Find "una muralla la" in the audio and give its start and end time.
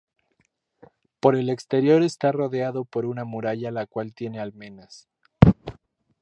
3.05-3.85